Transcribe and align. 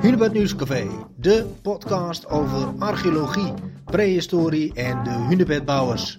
Hunebed 0.00 0.32
Nieuwscafé, 0.32 1.06
de 1.16 1.46
podcast 1.62 2.26
over 2.26 2.78
archeologie, 2.78 3.52
prehistorie 3.84 4.74
en 4.74 5.04
de 5.04 5.10
hunebedbouwers. 5.10 6.18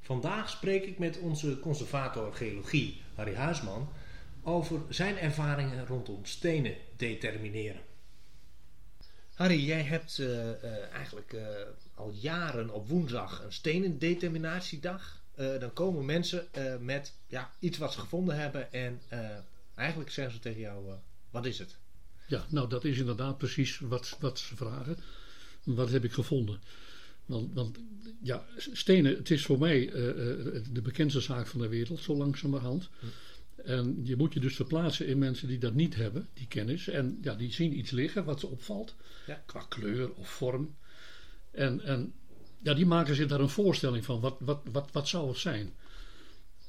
Vandaag 0.00 0.48
spreek 0.48 0.84
ik 0.84 0.98
met 0.98 1.18
onze 1.18 1.58
conservator 1.60 2.34
geologie, 2.34 3.02
Harry 3.14 3.34
Huisman, 3.34 3.88
over 4.42 4.80
zijn 4.88 5.18
ervaringen 5.18 5.86
rondom 5.86 6.24
stenen 6.24 6.74
determineren. 6.96 7.80
Harry, 9.34 9.64
jij 9.64 9.82
hebt 9.82 10.18
eh, 10.18 10.50
eh, 10.50 10.92
eigenlijk 10.92 11.32
eh, 11.32 11.44
al 11.94 12.10
jaren 12.10 12.70
op 12.70 12.88
woensdag 12.88 13.42
een 13.44 13.52
stenendeterminatiedag. 13.52 15.22
Uh, 15.38 15.60
dan 15.60 15.72
komen 15.72 16.04
mensen 16.04 16.48
met 16.80 17.12
ja, 17.26 17.50
iets 17.58 17.78
wat 17.78 17.92
ze 17.92 18.00
gevonden 18.00 18.36
hebben 18.36 18.72
en 18.72 19.00
eigenlijk 19.74 20.10
zeggen 20.10 20.34
ze 20.34 20.40
tegen 20.40 20.60
jou, 20.60 20.84
wat 21.34 21.46
is 21.46 21.58
het? 21.58 21.76
Ja, 22.26 22.46
nou 22.48 22.68
dat 22.68 22.84
is 22.84 22.98
inderdaad 22.98 23.38
precies 23.38 23.78
wat, 23.78 24.16
wat 24.20 24.38
ze 24.38 24.56
vragen. 24.56 24.96
Wat 25.64 25.90
heb 25.90 26.04
ik 26.04 26.12
gevonden? 26.12 26.60
Want, 27.26 27.54
want 27.54 27.78
ja, 28.22 28.44
stenen, 28.56 29.16
het 29.16 29.30
is 29.30 29.44
voor 29.44 29.58
mij 29.58 29.86
de 30.72 30.80
bekendste 30.82 31.20
zaak 31.20 31.46
van 31.46 31.60
de 31.60 31.68
wereld, 31.68 32.00
zo 32.00 32.16
langzamerhand. 32.16 32.88
Hm. 32.98 33.06
En 33.64 34.00
je 34.02 34.16
moet 34.16 34.32
je 34.32 34.40
dus 34.40 34.56
verplaatsen 34.56 35.06
in 35.06 35.18
mensen 35.18 35.48
die 35.48 35.58
dat 35.58 35.74
niet 35.74 35.94
hebben, 35.94 36.28
die 36.34 36.46
kennis. 36.46 36.88
En 36.88 37.18
ja, 37.22 37.34
die 37.34 37.52
zien 37.52 37.78
iets 37.78 37.90
liggen 37.90 38.24
wat 38.24 38.40
ze 38.40 38.46
opvalt, 38.46 38.94
ja. 39.26 39.42
qua 39.46 39.60
kleur 39.68 40.12
of 40.14 40.28
vorm. 40.28 40.74
En, 41.50 41.80
en 41.80 42.12
ja, 42.62 42.74
die 42.74 42.86
maken 42.86 43.14
zich 43.14 43.26
daar 43.28 43.40
een 43.40 43.48
voorstelling 43.48 44.04
van. 44.04 44.20
Wat, 44.20 44.36
wat, 44.40 44.60
wat, 44.72 44.88
wat 44.92 45.08
zou 45.08 45.28
het 45.28 45.38
zijn? 45.38 45.72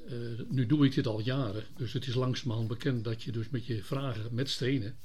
Uh, 0.10 0.40
nu 0.50 0.66
doe 0.66 0.86
ik 0.86 0.94
dit 0.94 1.08
al 1.08 1.20
jaren. 1.20 1.64
Dus 1.78 1.94
het 1.94 2.08
is 2.08 2.14
langzamerhand 2.14 2.68
bekend 2.68 3.04
dat 3.04 3.24
je 3.24 3.32
dus 3.32 3.50
met 3.50 3.66
je 3.66 3.84
vragen 3.84 4.28
met 4.32 4.50
stenen, 4.50 4.98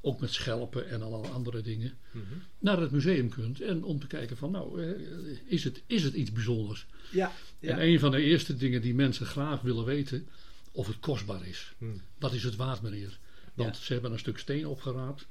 ook 0.00 0.20
met 0.20 0.32
schelpen 0.32 0.88
en 0.88 1.02
alle 1.02 1.28
andere 1.28 1.60
dingen, 1.60 1.98
mm 2.10 2.22
-hmm. 2.28 2.42
naar 2.58 2.80
het 2.80 2.90
museum 2.90 3.28
kunt. 3.28 3.60
En 3.60 3.84
om 3.84 4.00
te 4.00 4.06
kijken 4.06 4.36
van 4.36 4.50
nou, 4.50 4.82
uh, 4.82 5.38
is, 5.44 5.64
het, 5.64 5.82
is 5.86 6.02
het 6.02 6.14
iets 6.14 6.32
bijzonders? 6.32 6.86
Ja, 7.10 7.32
ja, 7.58 7.70
En 7.70 7.86
een 7.86 7.98
van 7.98 8.10
de 8.10 8.22
eerste 8.22 8.56
dingen 8.56 8.82
die 8.82 8.94
mensen 8.94 9.26
graag 9.26 9.60
willen 9.60 9.84
weten, 9.84 10.28
of 10.72 10.86
het 10.86 10.98
kostbaar 11.00 11.46
is. 11.46 11.72
Hmm. 11.78 12.00
Wat 12.18 12.32
is 12.32 12.42
het 12.42 12.56
waard, 12.56 12.82
meneer? 12.82 13.18
Want 13.54 13.76
ze 13.76 13.92
hebben 13.92 14.12
een 14.12 14.18
stuk 14.18 14.38
steen 14.38 14.66
opgeraapt. 14.66 15.26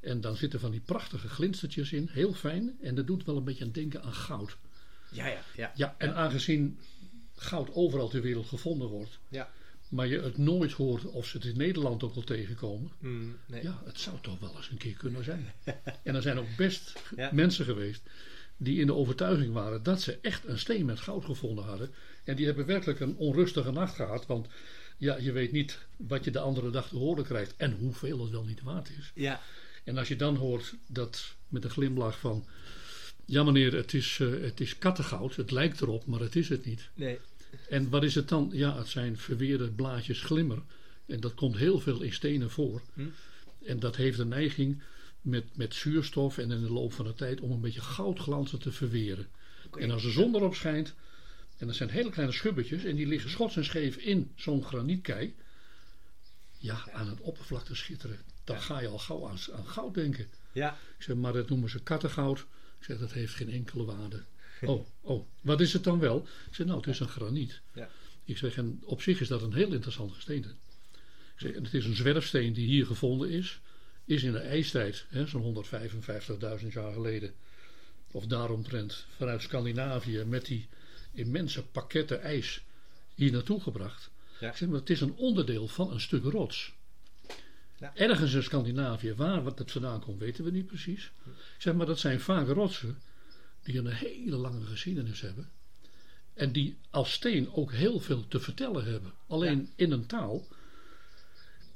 En 0.00 0.20
dan 0.20 0.36
zitten 0.36 0.60
van 0.60 0.70
die 0.70 0.80
prachtige 0.80 1.28
glinstertjes 1.28 1.92
in, 1.92 2.08
heel 2.10 2.32
fijn. 2.34 2.76
En 2.80 2.94
dat 2.94 3.06
doet 3.06 3.24
wel 3.24 3.36
een 3.36 3.44
beetje 3.44 3.64
aan 3.64 3.70
denken 3.70 4.02
aan 4.02 4.12
goud. 4.12 4.56
Ja, 5.10 5.26
ja, 5.26 5.42
ja. 5.56 5.72
Ja, 5.74 5.94
en 5.98 6.14
aangezien 6.14 6.78
goud 7.40 7.74
overal 7.74 8.08
ter 8.08 8.22
wereld 8.22 8.46
gevonden 8.46 8.88
wordt, 8.88 9.18
ja. 9.28 9.50
maar 9.88 10.06
je 10.06 10.20
het 10.20 10.38
nooit 10.38 10.72
hoort 10.72 11.04
of 11.04 11.26
ze 11.26 11.36
het 11.36 11.46
in 11.46 11.56
Nederland 11.56 12.02
ook 12.02 12.14
al 12.14 12.22
tegenkomen, 12.22 12.90
mm, 12.98 13.36
nee. 13.46 13.62
ja, 13.62 13.82
het 13.84 14.00
zou 14.00 14.16
toch 14.20 14.38
wel 14.38 14.56
eens 14.56 14.70
een 14.70 14.78
keer 14.78 14.94
kunnen 14.94 15.24
zijn. 15.24 15.52
en 16.02 16.14
er 16.14 16.22
zijn 16.22 16.38
ook 16.38 16.56
best 16.56 16.92
mensen 17.32 17.64
geweest 17.64 18.02
die 18.58 18.80
in 18.80 18.86
de 18.86 18.94
overtuiging 18.94 19.52
waren 19.52 19.82
dat 19.82 20.00
ze 20.00 20.18
echt 20.22 20.46
een 20.46 20.58
steen 20.58 20.84
met 20.84 21.00
goud 21.00 21.24
gevonden 21.24 21.64
hadden. 21.64 21.94
En 22.24 22.36
die 22.36 22.46
hebben 22.46 22.66
werkelijk 22.66 23.00
een 23.00 23.16
onrustige 23.16 23.70
nacht 23.70 23.94
gehad, 23.94 24.26
want 24.26 24.46
ja, 24.96 25.16
je 25.16 25.32
weet 25.32 25.52
niet 25.52 25.78
wat 25.96 26.24
je 26.24 26.30
de 26.30 26.38
andere 26.38 26.70
dag 26.70 26.88
te 26.88 26.96
horen 26.96 27.24
krijgt 27.24 27.54
en 27.56 27.72
hoeveel 27.72 28.20
het 28.20 28.30
wel 28.30 28.44
niet 28.44 28.62
waard 28.62 28.90
is. 28.98 29.12
Ja. 29.14 29.40
En 29.84 29.98
als 29.98 30.08
je 30.08 30.16
dan 30.16 30.36
hoort 30.36 30.74
dat 30.86 31.34
met 31.48 31.64
een 31.64 31.70
glimlach 31.70 32.18
van, 32.18 32.46
ja 33.28 33.42
meneer, 33.42 33.72
het 33.74 33.94
is, 33.94 34.18
uh, 34.18 34.42
het 34.42 34.60
is 34.60 34.78
kattengoud, 34.78 35.36
het 35.36 35.50
lijkt 35.50 35.80
erop, 35.80 36.06
maar 36.06 36.20
het 36.20 36.36
is 36.36 36.48
het 36.48 36.64
niet. 36.64 36.88
Nee. 36.94 37.18
En 37.68 37.90
wat 37.90 38.02
is 38.02 38.14
het 38.14 38.28
dan? 38.28 38.50
Ja, 38.52 38.76
het 38.76 38.88
zijn 38.88 39.18
verweerde 39.18 39.70
blaadjes 39.70 40.20
glimmer. 40.20 40.62
En 41.06 41.20
dat 41.20 41.34
komt 41.34 41.56
heel 41.56 41.80
veel 41.80 42.00
in 42.00 42.12
stenen 42.12 42.50
voor. 42.50 42.82
Hm? 42.94 43.06
En 43.64 43.78
dat 43.78 43.96
heeft 43.96 44.18
een 44.18 44.28
neiging 44.28 44.82
met, 45.20 45.44
met 45.56 45.74
zuurstof 45.74 46.38
en 46.38 46.50
in 46.50 46.60
de 46.60 46.72
loop 46.72 46.92
van 46.92 47.04
de 47.04 47.14
tijd 47.14 47.40
om 47.40 47.50
een 47.50 47.60
beetje 47.60 47.80
goudglanzen 47.80 48.58
te 48.58 48.72
verweren. 48.72 49.26
En 49.78 49.90
als 49.90 50.02
de 50.02 50.10
zon 50.10 50.34
erop 50.34 50.54
schijnt, 50.54 50.94
en 51.58 51.66
dat 51.66 51.76
zijn 51.76 51.90
hele 51.90 52.10
kleine 52.10 52.34
schubbetjes 52.34 52.84
en 52.84 52.96
die 52.96 53.06
liggen 53.06 53.30
schots 53.30 53.56
en 53.56 53.64
scheef 53.64 53.96
in 53.96 54.32
zo'n 54.36 54.64
granietkei. 54.64 55.34
Ja, 56.58 56.84
aan 56.92 57.08
het 57.08 57.20
oppervlak 57.20 57.64
te 57.64 57.74
schitteren. 57.74 58.18
Dan 58.44 58.60
ga 58.60 58.80
je 58.80 58.88
al 58.88 58.98
gauw 58.98 59.28
aan, 59.28 59.38
aan 59.52 59.66
goud 59.66 59.94
denken. 59.94 60.26
Ja. 60.52 60.78
Ik 60.98 61.02
zeg, 61.02 61.16
maar 61.16 61.32
dat 61.32 61.48
noemen 61.48 61.70
ze 61.70 61.82
kattengoud. 61.82 62.46
Ik 62.78 62.84
zeg, 62.84 62.98
dat 62.98 63.12
heeft 63.12 63.34
geen 63.34 63.50
enkele 63.50 63.84
waarde. 63.84 64.24
Oh, 64.60 64.86
oh, 65.00 65.26
wat 65.40 65.60
is 65.60 65.72
het 65.72 65.84
dan 65.84 65.98
wel? 65.98 66.18
Ik 66.48 66.54
zeg, 66.54 66.66
nou, 66.66 66.78
het 66.78 66.88
is 66.88 67.00
een 67.00 67.08
graniet. 67.08 67.60
Ja. 67.74 67.88
Ik 68.24 68.36
zeg, 68.36 68.56
en 68.56 68.82
op 68.84 69.02
zich 69.02 69.20
is 69.20 69.28
dat 69.28 69.42
een 69.42 69.54
heel 69.54 69.72
interessant 69.72 70.12
gesteente. 70.12 70.48
Ik 71.34 71.44
zeg, 71.44 71.54
het 71.54 71.74
is 71.74 71.84
een 71.84 71.96
zwerfsteen 71.96 72.52
die 72.52 72.66
hier 72.66 72.86
gevonden 72.86 73.30
is. 73.30 73.60
Is 74.04 74.22
in 74.22 74.32
de 74.32 74.38
ijstijd, 74.38 75.06
zo'n 75.26 75.64
155.000 76.60 76.66
jaar 76.72 76.92
geleden, 76.92 77.32
of 78.10 78.26
daaromtrent, 78.26 79.06
vanuit 79.16 79.42
Scandinavië 79.42 80.24
met 80.24 80.46
die 80.46 80.68
immense 81.12 81.62
pakketten 81.62 82.22
ijs 82.22 82.62
hier 83.14 83.32
naartoe 83.32 83.60
gebracht. 83.60 84.10
Ja. 84.40 84.56
Zeg 84.56 84.68
maar, 84.68 84.78
het 84.78 84.90
is 84.90 85.00
een 85.00 85.14
onderdeel 85.16 85.68
van 85.68 85.92
een 85.92 86.00
stuk 86.00 86.24
rots. 86.24 86.72
Ja. 87.80 87.92
Ergens 87.94 88.32
in 88.32 88.42
Scandinavië, 88.42 89.14
waar 89.14 89.42
wat 89.42 89.58
het 89.58 89.70
vandaan 89.70 90.00
komt, 90.00 90.20
weten 90.20 90.44
we 90.44 90.50
niet 90.50 90.66
precies. 90.66 91.12
Zeg 91.58 91.74
maar, 91.74 91.86
dat 91.86 91.98
zijn 91.98 92.20
vaak 92.20 92.48
rotsen 92.48 92.98
die 93.62 93.78
een 93.78 93.86
hele 93.86 94.36
lange 94.36 94.64
geschiedenis 94.64 95.20
hebben. 95.20 95.50
En 96.34 96.52
die 96.52 96.78
als 96.90 97.12
steen 97.12 97.52
ook 97.52 97.72
heel 97.72 98.00
veel 98.00 98.28
te 98.28 98.40
vertellen 98.40 98.84
hebben. 98.84 99.12
Alleen 99.26 99.72
in 99.76 99.92
een 99.92 100.06
taal 100.06 100.48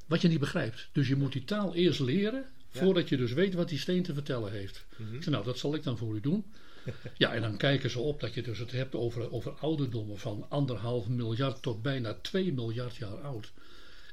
wat 0.06 0.20
je 0.20 0.28
niet 0.28 0.41
begrijpt. 0.41 0.88
Dus 0.92 1.08
je 1.08 1.16
moet 1.16 1.32
die 1.32 1.44
taal 1.44 1.74
eerst 1.74 2.00
leren 2.00 2.44
voordat 2.68 3.08
je 3.08 3.16
dus 3.16 3.32
weet 3.32 3.54
wat 3.54 3.68
die 3.68 3.78
steen 3.78 4.02
te 4.02 4.14
vertellen 4.14 4.52
heeft. 4.52 4.84
Mm 4.96 5.20
nou, 5.30 5.44
dat 5.44 5.58
zal 5.58 5.74
ik 5.74 5.82
dan 5.82 5.98
voor 5.98 6.14
u 6.14 6.20
doen. 6.20 6.44
Ja, 7.16 7.34
en 7.34 7.42
dan 7.42 7.56
kijken 7.56 7.91
ze 7.91 7.98
op 7.98 8.20
dat 8.20 8.34
je 8.34 8.42
dus 8.42 8.58
het 8.58 8.72
hebt 8.72 8.94
over, 8.94 9.32
over 9.32 9.52
ouderdommen 9.52 10.18
van 10.18 10.46
anderhalf 10.48 11.08
miljard 11.08 11.62
tot 11.62 11.82
bijna 11.82 12.14
2 12.14 12.52
miljard 12.52 12.96
jaar 12.96 13.20
oud. 13.20 13.52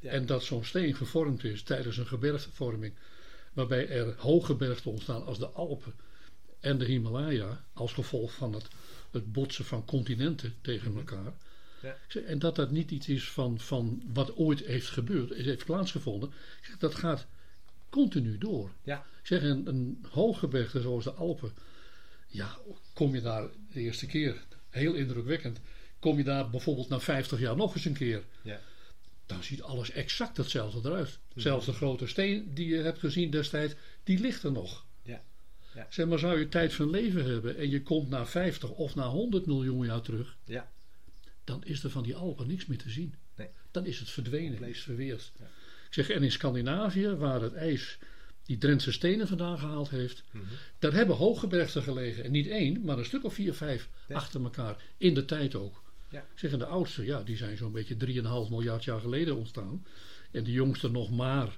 En 0.01 0.25
dat 0.25 0.43
zo'n 0.43 0.65
steen 0.65 0.95
gevormd 0.95 1.43
is 1.43 1.63
tijdens 1.63 1.97
een 1.97 2.07
gebergtevorming, 2.07 2.93
waarbij 3.53 3.89
er 3.89 4.15
hooggebergten 4.17 4.91
ontstaan 4.91 5.25
als 5.25 5.39
de 5.39 5.47
Alpen 5.47 5.93
en 6.59 6.77
de 6.77 6.85
Himalaya, 6.85 7.63
als 7.73 7.93
gevolg 7.93 8.33
van 8.33 8.53
het, 8.53 8.67
het 9.11 9.31
botsen 9.31 9.65
van 9.65 9.85
continenten 9.85 10.55
tegen 10.61 10.89
mhm. 10.89 10.99
elkaar. 10.99 11.33
Ja. 11.81 11.97
En 12.25 12.39
dat 12.39 12.55
dat 12.55 12.71
niet 12.71 12.91
iets 12.91 13.07
is 13.07 13.29
van, 13.29 13.59
van 13.59 14.01
wat 14.13 14.35
ooit 14.35 14.59
heeft 14.59 14.89
gebeurd, 14.89 15.33
heeft 15.33 15.65
plaatsgevonden. 15.65 16.33
Dat 16.79 16.95
gaat 16.95 17.27
continu 17.89 18.37
door. 18.37 18.71
Ja. 18.83 19.05
Ik 19.19 19.27
zeg, 19.27 19.41
een, 19.41 19.67
een 19.67 20.05
hooggebergte 20.09 20.81
zoals 20.81 21.03
de 21.03 21.11
Alpen, 21.11 21.53
ja, 22.27 22.57
kom 22.93 23.15
je 23.15 23.21
daar 23.21 23.47
de 23.73 23.79
eerste 23.79 24.05
keer, 24.05 24.43
heel 24.69 24.93
indrukwekkend, 24.93 25.59
kom 25.99 26.17
je 26.17 26.23
daar 26.23 26.49
bijvoorbeeld 26.49 26.89
na 26.89 26.99
50 26.99 27.39
jaar 27.39 27.55
nog 27.55 27.75
eens 27.75 27.85
een 27.85 27.93
keer. 27.93 28.23
Ja. 28.41 28.59
Dan 29.29 29.43
ziet 29.43 29.61
alles 29.61 29.91
exact 29.91 30.37
hetzelfde 30.37 30.89
eruit. 30.89 31.19
Mhm. 31.29 31.39
Zelfs 31.39 31.65
de 31.65 31.73
grote 31.73 32.07
steen 32.07 32.53
die 32.53 32.67
je 32.67 32.81
hebt 32.81 32.99
gezien 32.99 33.29
destijds, 33.29 33.73
die 34.03 34.19
ligt 34.19 34.43
er 34.43 34.51
nog. 34.51 34.85
Ja. 35.01 35.23
Ja. 35.75 35.87
Zeg 35.89 36.07
maar, 36.07 36.19
zou 36.19 36.39
je 36.39 36.49
tijd 36.49 36.73
van 36.73 36.89
leven 36.89 37.25
hebben 37.25 37.57
en 37.57 37.69
je 37.69 37.83
komt 37.83 38.09
na 38.09 38.25
50 38.25 38.69
of 38.69 38.95
na 38.95 39.07
100 39.07 39.45
miljoen 39.45 39.85
jaar 39.85 40.01
terug, 40.01 40.37
ja. 40.43 40.71
dan 41.43 41.63
is 41.63 41.83
er 41.83 41.89
van 41.89 42.03
die 42.03 42.15
Alpen 42.15 42.47
niks 42.47 42.65
meer 42.65 42.77
te 42.77 42.89
zien. 42.89 43.15
Nee. 43.35 43.47
Dan 43.71 43.85
is 43.85 43.99
het 43.99 44.09
verdwenen, 44.09 44.63
is 44.63 44.81
verweerd. 44.81 45.31
Ja. 45.39 45.45
Ik 45.87 45.93
zeg, 45.93 46.09
en 46.09 46.23
in 46.23 46.31
Scandinavië, 46.31 47.07
waar 47.07 47.41
het 47.41 47.53
ijs 47.53 47.97
die 48.43 48.57
Drentse 48.57 48.91
stenen 48.91 49.27
vandaan 49.27 49.59
gehaald 49.59 49.89
heeft. 49.89 50.23
Mhm. 50.31 50.43
Daar 50.79 50.93
hebben 50.93 51.15
hooggebergten 51.15 51.83
gelegen. 51.83 52.23
En 52.23 52.31
niet 52.31 52.47
één, 52.47 52.81
maar 52.81 52.97
een 52.97 53.05
stuk 53.05 53.23
of 53.23 53.33
vier, 53.33 53.53
vijf 53.53 53.89
achter 54.09 54.43
elkaar. 54.43 54.83
In 54.97 55.13
de 55.13 55.25
tijd 55.25 55.55
ook. 55.55 55.83
Ja. 56.09 56.25
Zeggen 56.35 56.59
de 56.59 56.65
oudste, 56.65 57.05
ja, 57.05 57.23
die 57.23 57.37
zijn 57.37 57.57
zo'n 57.57 57.71
beetje 57.71 57.95
3,5 57.95 58.49
miljard 58.49 58.83
jaar 58.83 58.99
geleden 58.99 59.35
ontstaan. 59.35 59.85
En 60.31 60.43
de 60.43 60.51
jongste 60.51 60.89
nog 60.89 61.11
maar 61.11 61.57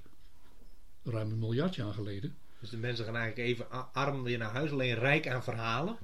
ruim 1.04 1.32
een 1.32 1.40
miljard 1.40 1.76
jaar 1.76 1.94
geleden. 1.94 2.36
Dus 2.60 2.70
de 2.70 2.78
mensen 2.78 3.06
gaan 3.06 3.16
eigenlijk 3.16 3.48
even 3.48 3.94
arm 3.94 4.24
weer 4.24 4.38
naar 4.38 4.52
huis, 4.52 4.72
alleen 4.72 4.96
rijk 4.96 5.28
aan 5.28 5.44
verhalen. 5.44 5.98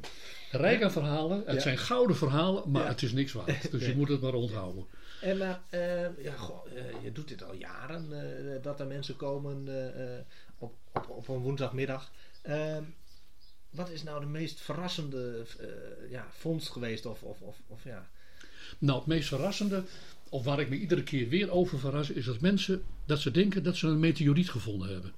Rijk 0.51 0.83
aan 0.83 0.91
verhalen. 0.91 1.43
Het 1.45 1.61
zijn 1.61 1.77
gouden 1.77 2.15
verhalen, 2.15 2.71
maar 2.71 2.87
het 2.87 3.01
is 3.01 3.11
niks 3.11 3.31
waard. 3.31 3.71
Dus 3.71 3.85
je 3.85 3.95
moet 3.95 4.07
het 4.07 4.21
maar 4.21 4.33
onthouden. 4.33 4.85
En 5.21 5.37
maar, 5.37 5.61
uh, 5.71 6.23
ja, 6.23 6.33
goh, 6.33 6.73
uh, 6.73 7.03
je 7.03 7.11
doet 7.11 7.27
dit 7.27 7.43
al 7.43 7.53
jaren, 7.53 8.09
uh, 8.11 8.63
dat 8.63 8.79
er 8.79 8.87
mensen 8.87 9.15
komen 9.15 9.67
op, 10.57 10.73
op, 10.93 11.09
op 11.09 11.27
een 11.27 11.37
woensdagmiddag. 11.37 12.11
Ehm, 12.41 12.83
wat 13.69 13.89
is 13.89 14.03
nou 14.03 14.19
de 14.19 14.25
meest 14.25 14.61
verrassende 14.61 15.45
ja, 16.09 16.27
vondst 16.31 16.69
geweest? 16.69 17.05
Of, 17.05 17.23
of, 17.23 17.41
of, 17.41 17.57
of, 17.67 17.83
ja. 17.83 18.09
Nou, 18.77 18.97
het 18.97 19.07
meest 19.07 19.27
verrassende, 19.27 19.83
of 20.29 20.43
waar 20.43 20.59
ik 20.59 20.69
me 20.69 20.75
iedere 20.75 21.03
keer 21.03 21.29
weer 21.29 21.51
over 21.51 21.79
verras, 21.79 22.09
is 22.09 22.25
dat 22.25 22.41
mensen 22.41 22.83
dat 23.05 23.19
ze 23.19 23.31
denken 23.31 23.63
dat 23.63 23.75
ze 23.75 23.87
een 23.87 23.99
meteoriet 23.99 24.49
gevonden 24.49 24.89
hebben. 24.89 25.13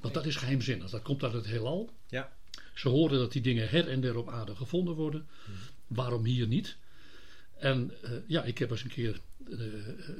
Want 0.00 0.14
dat 0.14 0.26
is 0.26 0.36
geheimzinnig. 0.36 0.90
Dat 0.90 1.02
komt 1.02 1.22
uit 1.22 1.32
het 1.32 1.46
heelal. 1.46 1.90
Ja. 2.08 2.32
Ze 2.74 2.88
horen 2.88 3.18
dat 3.18 3.32
die 3.32 3.42
dingen 3.42 3.68
her 3.68 3.88
en 3.88 4.00
der 4.00 4.16
op 4.16 4.28
aarde 4.28 4.54
gevonden 4.54 4.94
worden. 4.94 5.26
Hmm. 5.44 5.54
Waarom 5.86 6.24
hier 6.24 6.46
niet? 6.46 6.76
En 7.58 7.92
uh, 8.04 8.10
ja, 8.26 8.44
ik 8.44 8.58
heb 8.58 8.70
eens 8.70 8.82
een 8.82 8.90
keer, 8.90 9.20
uh, 9.48 9.58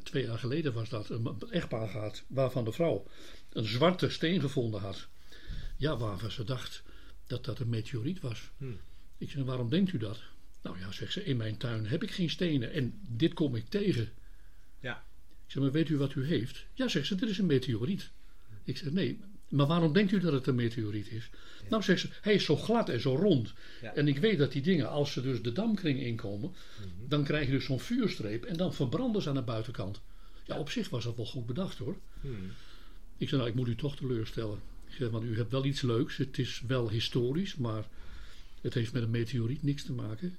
twee 0.02 0.24
jaar 0.24 0.38
geleden 0.38 0.72
was 0.72 0.88
dat, 0.88 1.10
een 1.10 1.36
echtpaar 1.50 1.88
gehad 1.88 2.22
waarvan 2.26 2.64
de 2.64 2.72
vrouw 2.72 3.06
een 3.52 3.64
zwarte 3.64 4.08
steen 4.10 4.40
gevonden 4.40 4.80
had. 4.80 5.06
Ja, 5.76 5.96
waarvan 5.96 6.30
ze 6.30 6.44
dacht 6.44 6.82
dat 7.26 7.44
dat 7.44 7.58
een 7.58 7.68
meteoriet 7.68 8.20
was. 8.20 8.50
Hmm. 8.56 8.78
Ik 9.18 9.30
zei, 9.30 9.44
waarom 9.44 9.68
denkt 9.68 9.92
u 9.92 9.98
dat? 9.98 10.18
Nou 10.66 10.78
ja, 10.78 10.92
zegt 10.92 11.12
ze, 11.12 11.24
in 11.24 11.36
mijn 11.36 11.56
tuin 11.56 11.86
heb 11.86 12.02
ik 12.02 12.10
geen 12.10 12.30
stenen 12.30 12.72
en 12.72 12.94
dit 13.08 13.34
kom 13.34 13.54
ik 13.56 13.68
tegen. 13.68 14.08
Ja. 14.80 15.04
Ik 15.46 15.52
zeg, 15.52 15.62
maar 15.62 15.72
weet 15.72 15.88
u 15.88 15.96
wat 15.96 16.14
u 16.14 16.26
heeft? 16.26 16.64
Ja, 16.74 16.88
zegt 16.88 17.06
ze, 17.06 17.14
dit 17.14 17.28
is 17.28 17.38
een 17.38 17.46
meteoriet. 17.46 18.10
Ik 18.64 18.76
zeg, 18.76 18.90
nee, 18.92 19.20
maar 19.48 19.66
waarom 19.66 19.92
denkt 19.92 20.12
u 20.12 20.20
dat 20.20 20.32
het 20.32 20.46
een 20.46 20.54
meteoriet 20.54 21.10
is? 21.10 21.30
Nou, 21.68 21.82
zegt 21.82 22.00
ze, 22.00 22.08
hij 22.20 22.34
is 22.34 22.44
zo 22.44 22.56
glad 22.56 22.88
en 22.88 23.00
zo 23.00 23.14
rond. 23.16 23.52
Ja. 23.82 23.94
En 23.94 24.08
ik 24.08 24.18
weet 24.18 24.38
dat 24.38 24.52
die 24.52 24.62
dingen, 24.62 24.88
als 24.88 25.12
ze 25.12 25.22
dus 25.22 25.42
de 25.42 25.52
damkring 25.52 26.00
inkomen, 26.00 26.50
Mhm. 26.50 27.08
dan 27.08 27.24
krijg 27.24 27.46
je 27.46 27.52
dus 27.52 27.64
zo'n 27.64 27.80
vuurstreep 27.80 28.44
en 28.44 28.56
dan 28.56 28.74
verbranden 28.74 29.22
ze 29.22 29.28
aan 29.28 29.34
de 29.34 29.42
buitenkant. 29.42 30.00
Ja, 30.44 30.58
op 30.58 30.70
zich 30.70 30.88
was 30.88 31.04
dat 31.04 31.16
wel 31.16 31.26
goed 31.26 31.46
bedacht 31.46 31.78
hoor. 31.78 31.96
Hmm. 32.20 32.50
Ik 33.16 33.28
zei, 33.28 33.40
nou, 33.40 33.52
ik 33.52 33.56
moet 33.56 33.68
u 33.68 33.74
toch 33.74 33.96
teleurstellen. 33.96 34.58
Ik 34.88 34.94
zeg, 34.94 35.10
want 35.10 35.24
u 35.24 35.36
hebt 35.36 35.50
wel 35.50 35.64
iets 35.64 35.82
leuks. 35.82 36.16
Het 36.16 36.38
is 36.38 36.62
wel 36.66 36.90
historisch, 36.90 37.56
maar 37.56 37.84
het 38.60 38.74
heeft 38.74 38.92
met 38.92 39.02
een 39.02 39.10
meteoriet 39.10 39.62
niks 39.62 39.82
te 39.84 39.92
maken. 39.92 40.36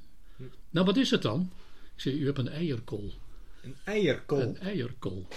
Nou, 0.70 0.86
wat 0.86 0.98
is 0.98 1.12
het 1.12 1.22
dan? 1.22 1.52
Ik 1.96 2.02
zeg, 2.02 2.14
u 2.14 2.26
hebt 2.26 2.38
een 2.38 2.48
eierkool. 2.50 3.14
Een 3.62 3.76
eierkool. 3.84 4.42
Een 4.42 4.58
eierkool. 4.58 5.28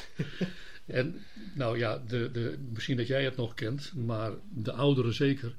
en 0.86 1.22
nou 1.54 1.78
ja, 1.78 1.98
de, 2.08 2.30
de, 2.30 2.58
misschien 2.72 2.96
dat 2.96 3.06
jij 3.06 3.24
het 3.24 3.36
nog 3.36 3.54
kent, 3.54 3.92
maar 3.94 4.32
de 4.50 4.72
ouderen 4.72 5.14
zeker. 5.14 5.54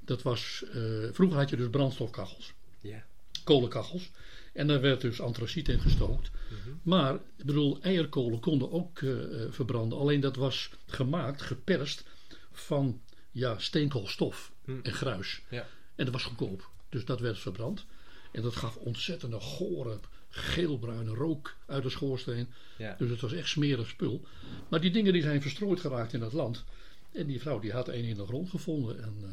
Dat 0.00 0.22
was, 0.22 0.64
eh, 0.72 0.82
vroeger 1.12 1.38
had 1.38 1.50
je 1.50 1.56
dus 1.56 1.70
brandstofkachels, 1.70 2.52
Ja. 2.80 3.04
kolenkachels. 3.44 4.10
En 4.52 4.66
daar 4.66 4.80
werd 4.80 5.00
dus 5.00 5.20
antraciet 5.20 5.68
in 5.68 5.80
gestookt. 5.80 6.30
Mhm. 6.50 6.70
Maar, 6.82 7.14
ik 7.14 7.44
bedoel, 7.44 7.80
eierkolen 7.82 8.40
konden 8.40 8.72
ook 8.72 8.98
eh, 9.00 9.42
eh, 9.44 9.52
verbranden. 9.52 9.98
Alleen 9.98 10.20
dat 10.20 10.36
was 10.36 10.70
gemaakt, 10.86 11.42
geperst 11.42 12.04
van 12.52 13.00
ja, 13.30 13.58
steenkoolstof 13.58 14.52
Hm. 14.64 14.78
en 14.82 14.92
gruis. 14.92 15.42
Ja. 15.50 15.66
En 15.94 16.04
dat 16.04 16.14
was 16.14 16.22
goedkoop. 16.24 16.70
Dus 16.88 17.04
dat 17.04 17.20
werd 17.20 17.38
verbrand. 17.38 17.84
En 18.32 18.42
dat 18.42 18.56
gaf 18.56 18.76
ontzettende 18.76 19.40
gore, 19.40 20.00
geelbruine 20.28 21.14
rook 21.14 21.56
uit 21.66 21.82
de 21.82 21.90
schoorsteen. 21.90 22.48
Ja. 22.78 22.94
Dus 22.98 23.10
het 23.10 23.20
was 23.20 23.32
echt 23.32 23.48
smerig 23.48 23.88
spul. 23.88 24.24
Maar 24.68 24.80
die 24.80 24.90
dingen 24.90 25.12
die 25.12 25.22
zijn 25.22 25.42
verstrooid 25.42 25.80
geraakt 25.80 26.12
in 26.12 26.20
het 26.20 26.32
land. 26.32 26.64
En 27.12 27.26
die 27.26 27.40
vrouw 27.40 27.58
die 27.58 27.72
had 27.72 27.88
een 27.88 28.04
in 28.04 28.16
de 28.16 28.26
grond 28.26 28.50
gevonden. 28.50 29.02
En 29.02 29.16
eh, 29.22 29.30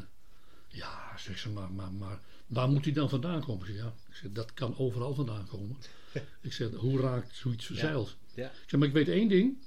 ja, 0.68 1.18
zegt 1.18 1.40
ze, 1.40 1.50
maar, 1.50 1.72
maar, 1.72 1.92
maar 1.92 2.20
waar 2.48 2.70
moet 2.70 2.84
die 2.84 2.94
dan 2.94 3.10
vandaan 3.10 3.44
komen? 3.44 3.68
Ik 3.68 3.74
zeg, 3.74 3.84
ja, 3.84 3.94
ik 4.10 4.16
zeg, 4.16 4.32
dat 4.32 4.54
kan 4.54 4.78
overal 4.78 5.14
vandaan 5.14 5.48
komen. 5.48 5.78
ik 6.42 6.54
zeg, 6.54 6.72
hoe 6.72 7.00
raakt 7.00 7.36
zoiets 7.36 7.66
verzeild? 7.66 8.16
Ja. 8.36 8.46
Ik 8.46 8.70
zeg, 8.70 8.80
maar 8.80 8.88
ik 8.88 8.94
weet 8.94 9.08
één 9.08 9.28
ding. 9.28 9.58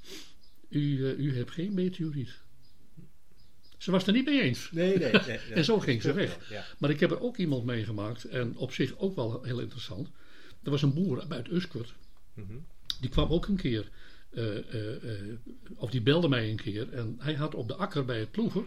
U, 0.69 1.07
eh, 1.07 1.19
u 1.19 1.37
hebt 1.37 1.51
geen 1.51 1.75
meteoriet. 1.75 2.41
Ze 3.83 3.91
was 3.91 4.07
er 4.07 4.13
niet 4.13 4.25
mee 4.25 4.43
eens. 4.43 4.69
Nee, 4.71 4.99
nee, 4.99 5.13
nee, 5.13 5.23
nee. 5.27 5.39
En 5.59 5.65
zo 5.65 5.81
ging 5.81 6.03
ze 6.03 6.13
weg. 6.13 6.51
Ja. 6.51 6.65
Maar 6.79 6.91
ik 6.91 7.01
heb 7.01 7.11
er 7.11 7.21
ook 7.21 7.37
iemand 7.37 7.65
meegemaakt. 7.65 8.25
En 8.25 8.57
op 8.57 8.73
zich 8.73 8.99
ook 8.99 9.17
wel 9.17 9.43
heel 9.43 9.61
interessant. 9.61 10.09
Er 10.63 10.71
was 10.71 10.83
een 10.83 10.95
boer 10.95 11.25
uit 11.29 11.49
Uskert. 11.51 11.95
Mhm. 12.35 12.53
Die 13.01 13.11
kwam 13.11 13.31
ook 13.31 13.47
een 13.47 13.57
keer. 13.57 13.91
eh, 14.31 14.57
eh, 14.57 14.95
eh, 14.95 15.37
of 15.75 15.91
die 15.91 16.01
belde 16.01 16.29
mij 16.29 16.51
een 16.51 16.57
keer. 16.57 16.93
En 16.93 17.17
hij 17.19 17.35
had 17.35 17.55
op 17.55 17.69
de 17.69 17.75
akker 17.75 18.05
bij 18.05 18.19
het 18.19 18.31
ploegen. 18.31 18.67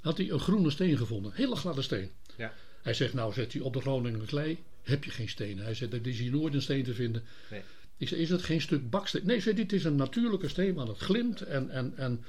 Had 0.00 0.16
hij 0.16 0.30
een 0.30 0.40
groene 0.40 0.70
steen 0.70 0.96
gevonden. 0.96 1.32
Hele 1.34 1.56
gladde 1.56 1.82
steen. 1.82 2.10
Ja. 2.36 2.54
Hij 2.82 2.94
zegt 2.94 3.14
nou 3.14 3.32
zet 3.32 3.52
hij 3.52 3.62
op 3.62 3.72
de 3.72 3.80
Groningen 3.80 4.26
klei. 4.26 4.58
Heb 4.82 5.04
je 5.04 5.10
geen 5.10 5.28
stenen. 5.28 5.64
Hij 5.64 5.74
zegt 5.74 5.90
dat 5.90 6.06
is 6.06 6.18
hier 6.18 6.30
nooit 6.30 6.54
een 6.54 6.62
steen 6.62 6.84
te 6.84 6.94
vinden. 6.94 7.22
Nee. 7.50 7.62
Ik 7.98 8.08
zeg 8.08 8.18
is 8.18 8.30
het 8.30 8.42
geen 8.42 8.60
stuk 8.60 8.90
baksteen? 8.90 9.26
Nee, 9.26 9.40
zei, 9.40 9.54
dit 9.54 9.72
is 9.72 9.84
een 9.84 9.96
natuurlijke 9.96 10.48
steen. 10.48 10.74
Want 10.74 10.88
het 10.88 10.98
glimt. 10.98 11.40
En, 11.40 11.70
en, 11.70 11.92
en 11.96 12.24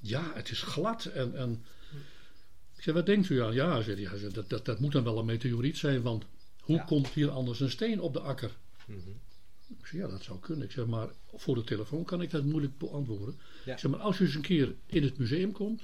ja 0.00 0.30
het 0.34 0.50
is 0.50 0.62
glad. 0.62 1.04
En, 1.04 1.34
en 1.36 1.64
ik 2.76 2.82
zeg 2.82 2.94
wat 2.94 3.06
denkt 3.06 3.28
u 3.28 3.42
aan? 3.42 3.54
Ja, 3.54 3.82
zei 3.82 4.04
hij, 4.06 4.18
zei, 4.18 4.32
dat, 4.32 4.48
dat, 4.48 4.64
dat 4.64 4.80
moet 4.80 4.92
dan 4.92 5.04
wel 5.04 5.18
een 5.18 5.24
meteoriet 5.24 5.78
zijn. 5.78 6.02
Want 6.02 6.24
hoe 6.60 6.76
Ja. 6.76 6.82
komt 6.84 7.08
hier 7.08 7.30
anders 7.30 7.60
een 7.60 7.70
steen 7.70 8.00
op 8.00 8.12
de 8.12 8.20
akker? 8.20 8.56
Mhm. 8.86 8.98
Ik 9.78 9.86
zeg, 9.86 10.00
ja, 10.00 10.08
dat 10.08 10.22
zou 10.22 10.38
kunnen. 10.38 10.64
Ik 10.64 10.70
zeg, 10.72 10.86
maar 10.86 11.08
voor 11.34 11.54
de 11.54 11.64
telefoon 11.64 12.04
kan 12.04 12.22
ik 12.22 12.30
dat 12.30 12.44
moeilijk 12.44 12.78
beantwoorden. 12.78 13.38
Ja. 13.64 13.72
Ik 13.72 13.78
zeg, 13.78 13.90
maar 13.90 14.00
als 14.00 14.18
u 14.18 14.24
eens 14.24 14.34
een 14.34 14.40
keer 14.40 14.74
in 14.86 15.02
het 15.02 15.18
museum 15.18 15.52
komt... 15.52 15.82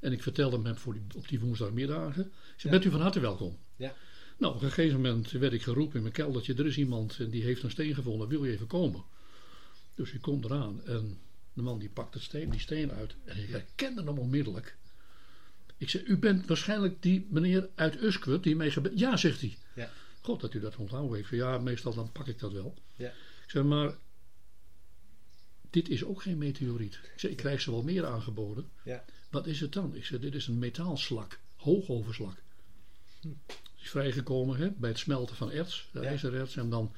en 0.00 0.12
ik 0.12 0.22
vertelde 0.22 0.60
hem 0.62 0.76
voor 0.76 0.92
die, 0.92 1.02
op 1.16 1.28
die 1.28 1.40
woensdagmiddagen... 1.40 2.22
Ik 2.24 2.32
zeg, 2.56 2.62
Ja. 2.62 2.70
bent 2.70 2.84
u 2.84 2.90
van 2.90 3.00
harte 3.00 3.20
welkom. 3.20 3.58
Ja. 3.76 3.94
Nou, 4.38 4.54
op 4.54 4.62
een 4.62 4.70
gegeven 4.70 5.00
moment 5.00 5.30
werd 5.30 5.52
ik 5.52 5.62
geroepen 5.62 5.96
in 5.96 6.02
mijn 6.02 6.14
keldertje... 6.14 6.54
er 6.54 6.66
is 6.66 6.78
iemand 6.78 7.18
en 7.18 7.30
die 7.30 7.42
heeft 7.42 7.62
een 7.62 7.70
steen 7.70 7.94
gevonden, 7.94 8.28
wil 8.28 8.44
je 8.44 8.52
even 8.52 8.66
komen? 8.66 9.02
Dus 9.94 10.12
ik 10.12 10.20
kom 10.20 10.44
eraan 10.44 10.84
en 10.84 11.18
de 11.52 11.62
man 11.62 11.78
die 11.78 11.88
pakt 11.88 12.14
het 12.14 12.22
steen, 12.22 12.50
die 12.50 12.60
steen 12.60 12.92
uit... 12.92 13.14
en 13.24 13.42
ik 13.42 13.48
herkende 13.48 14.02
hem 14.02 14.18
onmiddellijk. 14.18 14.76
Ik 15.76 15.90
zeg, 15.90 16.06
u 16.06 16.16
bent 16.16 16.46
waarschijnlijk 16.46 17.02
die 17.02 17.26
meneer 17.30 17.68
uit 17.74 18.02
Uskwert 18.02 18.42
die 18.42 18.56
mee. 18.56 18.72
Ja, 18.94 19.16
zegt 19.16 19.40
hij. 19.40 19.56
Ja. 19.74 19.90
God 20.20 20.40
dat 20.40 20.54
u 20.54 20.60
dat 20.60 20.76
onthouden 20.76 21.16
heeft. 21.16 21.28
Ja, 21.28 21.58
meestal 21.58 21.94
dan 21.94 22.12
pak 22.12 22.26
ik 22.26 22.38
dat 22.38 22.52
wel. 22.52 22.74
Ja. 22.96 23.08
Ik 23.08 23.50
zeg 23.50 23.62
maar, 23.62 23.94
dit 25.70 25.88
is 25.88 26.04
ook 26.04 26.22
geen 26.22 26.38
meteoriet. 26.38 26.94
Ik 26.94 27.12
zeg, 27.20 27.30
ik 27.30 27.36
krijg 27.36 27.60
ze 27.60 27.70
wel 27.70 27.82
meer 27.82 28.06
aangeboden. 28.06 28.70
Ja. 28.84 29.04
Wat 29.30 29.46
is 29.46 29.60
het 29.60 29.72
dan? 29.72 29.94
Ik 29.94 30.04
zeg, 30.04 30.20
dit 30.20 30.34
is 30.34 30.46
een 30.46 30.58
metaalslak, 30.58 31.40
hoogoverslak. 31.56 32.42
Hm. 33.20 33.28
Is 33.82 33.90
vrijgekomen 33.90 34.56
hè, 34.56 34.70
bij 34.70 34.90
het 34.90 34.98
smelten 34.98 35.36
van 35.36 35.50
erts, 35.52 35.88
de 35.92 36.00
Ja. 36.00 36.06
ijzererts. 36.06 36.56
En 36.56 36.70
dan, 36.70 36.92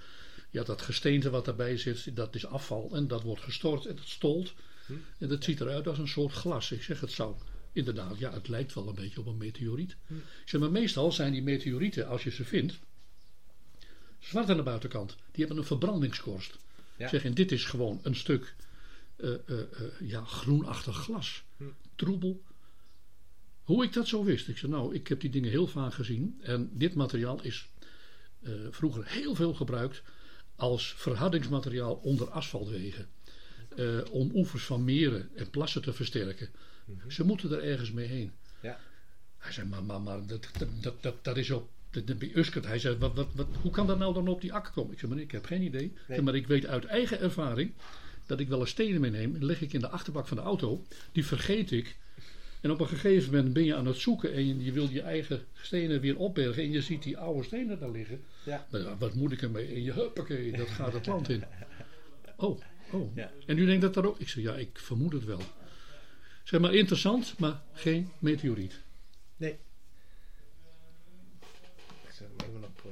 ja, 0.51 0.63
dat 0.63 0.83
gesteente 0.83 1.31
wat 1.31 1.45
daarbij 1.45 1.77
zit, 1.77 2.17
dat 2.17 2.35
is 2.35 2.47
afval. 2.47 2.91
En 2.93 3.09
dat 3.09 3.23
wordt 3.23 3.43
gestort 3.43 3.87
en 3.87 3.97
dat 3.97 4.09
stolt. 4.09 4.55
Hm. 4.87 4.93
En 5.19 5.29
dat 5.29 5.45
ziet 5.45 5.61
eruit 5.61 5.87
als 5.89 5.99
een 5.99 6.09
soort 6.09 6.33
glas. 6.33 6.73
Ik 6.73 6.83
zeg, 6.83 7.01
het 7.01 7.13
zou 7.13 7.35
inderdaad, 7.73 8.19
ja, 8.19 8.33
het 8.33 8.49
lijkt 8.49 8.75
wel 8.75 8.89
een 8.89 8.95
beetje 8.95 9.21
op 9.21 9.27
een 9.27 9.37
meteoriet. 9.37 9.97
Hm. 10.07 10.15
Zeg, 10.45 10.61
maar 10.61 10.71
meestal 10.71 11.13
zijn 11.13 11.33
die 11.33 11.43
meteorieten, 11.43 12.07
als 12.09 12.23
je 12.23 12.31
ze 12.31 12.45
vindt, 12.45 12.79
zwart 14.19 14.49
aan 14.51 14.57
de 14.57 14.63
buitenkant. 14.63 15.11
Die 15.11 15.45
hebben 15.45 15.57
een 15.57 15.65
verbrandingskorst. 15.69 16.59
Ja. 16.97 17.05
Ik 17.05 17.11
zeg, 17.11 17.25
en 17.25 17.35
dit 17.35 17.53
is 17.53 17.65
gewoon 17.65 18.01
een 18.03 18.17
stuk 18.17 18.55
eh, 19.17 19.31
ja, 20.01 20.25
groenachtig 20.25 20.97
glas. 20.97 21.43
Hm. 21.57 21.65
Troebel. 21.97 22.43
Hoe 23.71 23.85
ik 23.85 23.93
dat 23.93 24.09
zo 24.09 24.25
wist. 24.25 24.49
Ik 24.49 24.59
zei, 24.59 24.73
nou, 24.73 24.95
ik 24.95 25.09
heb 25.09 25.21
die 25.21 25.31
dingen 25.31 25.51
heel 25.51 25.67
vaak 25.67 25.95
gezien. 25.95 26.41
En 26.43 26.71
dit 26.73 26.95
materiaal 26.95 27.43
is 27.43 27.69
eh, 28.43 28.53
vroeger 28.71 29.07
heel 29.07 29.35
veel 29.35 29.55
gebruikt 29.55 30.03
als 30.57 30.95
verhardingsmateriaal 30.97 31.95
onder 31.95 32.31
asfaltwegen. 32.31 33.09
Eh, 33.77 33.99
om 34.11 34.31
oevers 34.35 34.65
van 34.65 34.85
meren 34.85 35.31
en 35.35 35.51
plassen 35.51 35.83
te 35.83 35.93
versterken. 35.93 36.49
Ze 37.09 37.25
moeten 37.25 37.53
er 37.53 37.63
ergens 37.63 37.93
mee 37.93 38.07
heen. 38.07 38.33
Ja. 38.63 38.79
Hij 39.39 39.53
zei, 39.53 39.69
maar, 39.69 39.85
maar, 39.85 40.01
maar 40.01 40.27
dat, 40.27 40.49
dat, 40.81 41.03
dat, 41.03 41.25
dat, 41.25 41.37
is 41.37 41.51
op 41.51 41.71
de, 41.91 42.39
Uskert. 42.39 42.67
Hij 42.67 42.79
zei, 42.79 42.97
wat, 42.97 43.15
wat, 43.15 43.29
wat, 43.35 43.49
hoe 43.63 43.71
kan 43.71 43.87
dat 43.87 43.99
nou 43.99 44.15
dan 44.15 44.29
op 44.29 44.41
die 44.41 44.53
akker 44.53 44.73
komen? 44.73 44.93
Ik 44.93 44.99
zei, 44.99 45.11
meneer, 45.11 45.27
ik 45.27 45.33
heb 45.33 45.45
geen 45.45 45.63
idee. 45.63 45.93
Maar 46.23 46.35
ik 46.35 46.47
weet 46.47 46.67
uit 46.67 46.85
eigen 46.85 47.21
ervaring 47.21 47.73
dat 48.27 48.41
ik 48.41 48.49
wel 48.49 48.61
eens 48.61 48.71
stenen 48.71 49.01
meeneem. 49.01 49.35
En 49.35 49.45
leg 49.45 49.61
ik 49.61 49.73
in 49.73 49.81
de 49.81 49.89
achterbak 49.89 50.29
van 50.29 50.37
de 50.37 50.43
auto. 50.43 50.87
Die 51.13 51.27
vergeet 51.27 51.71
ik. 51.71 51.99
En 52.61 52.71
op 52.71 52.81
een 52.81 52.89
gegeven 52.89 53.35
moment 53.35 53.53
ben 53.53 53.65
je 53.65 53.75
aan 53.75 53.87
het 53.87 53.97
zoeken 53.97 54.33
en 54.33 54.65
je, 54.65 54.73
wil 54.73 54.89
je 54.89 55.03
eigen 55.03 55.45
stenen 55.53 56.01
weer 56.01 56.19
opbergen. 56.19 56.63
En 56.63 56.71
je 56.71 56.83
ziet 56.83 57.03
die 57.03 57.19
oude 57.19 57.43
stenen 57.43 57.79
daar 57.79 57.91
liggen. 57.91 58.23
Ja. 58.45 58.67
Nou 58.71 58.85
ja, 58.85 58.97
wat 58.97 59.15
moet 59.15 59.33
ik 59.33 59.43
ermee? 59.43 59.75
En 59.75 59.83
je 59.83 59.93
huppakee, 59.93 60.53
dat 60.53 60.69
gaat 60.69 60.93
het 60.93 61.07
land 61.07 61.29
in. 61.29 61.45
Oh, 62.37 62.61
oh. 62.91 63.17
Ja. 63.17 63.33
En 63.47 63.59
u 63.59 63.67
denkt 63.67 63.83
dat 63.83 63.95
daar 63.95 64.05
ook... 64.05 64.19
Ik 64.19 64.29
zeg, 64.29 64.43
ja, 64.43 64.55
ik 64.55 64.79
vermoed 64.79 65.13
het 65.13 65.25
wel. 65.25 65.41
Zeg 66.45 66.61
maar 66.61 66.75
interessant, 66.75 67.39
maar 67.39 67.63
geen 67.73 68.11
meteoriet. 68.19 68.81
Nee. 69.37 69.59
Ik 72.05 72.11
zet 72.13 72.29
hem 72.37 72.49
even 72.49 72.65
op, 72.65 72.83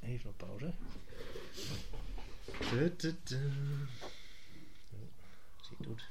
eh, 0.00 0.08
even 0.10 0.30
op 0.30 0.36
pauze. 0.36 0.64
Oh, 0.64 0.72
Als 2.58 2.70
hij 2.70 2.82
het 2.82 3.36
doet. 5.78 6.02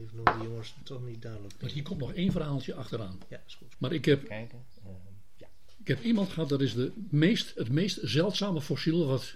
Even 0.00 0.16
nog 0.24 0.34
die 0.38 0.48
jongens 0.48 0.74
toch 0.84 1.02
niet 1.06 1.22
duidelijk. 1.22 1.54
Maar 1.60 1.70
hier 1.70 1.82
komt 1.82 2.00
nog 2.00 2.12
één 2.12 2.32
verhaaltje 2.32 2.74
achteraan. 2.74 3.18
Ja, 3.28 3.42
is 3.46 3.54
goed. 3.54 3.74
Maar 3.78 3.92
ik 3.92 4.04
heb, 4.04 4.24
Kijken. 4.28 4.64
Ehm, 4.84 4.90
ja. 5.36 5.46
ik 5.80 5.88
heb 5.88 6.02
iemand 6.02 6.28
gehad, 6.28 6.48
dat 6.48 6.60
is 6.60 6.74
de 6.74 6.92
meest, 7.10 7.54
het 7.54 7.68
meest 7.68 7.98
zeldzame 8.02 8.60
fossiel 8.60 9.06
wat 9.06 9.34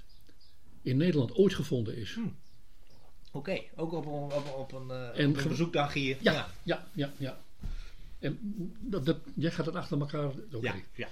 in 0.83 0.97
Nederland 0.97 1.35
ooit 1.35 1.55
gevonden 1.55 1.97
is. 1.97 2.17
Oké, 3.33 3.61
ook 3.77 3.93
op, 3.93 4.05
een- 4.07 4.12
op, 4.12 4.55
op 4.59 4.73
een, 4.73 4.91
eh, 4.91 5.19
En 5.19 5.29
op 5.31 5.37
een 5.37 5.43
ge- 5.43 5.49
bezoekdag 5.49 5.93
hier. 5.93 6.17
Ja, 6.21 6.49
ja, 6.62 6.88
ja, 6.93 7.12
ja. 7.17 7.41
En 8.19 8.38
dat, 8.81 9.07
dat, 9.07 9.19
jij 9.35 9.50
gaat 9.50 9.67
het 9.67 9.75
achter 9.75 10.00
elkaar. 10.00 10.29
Oké. 10.53 10.67
ja, 10.67 10.75
ja. 10.95 11.09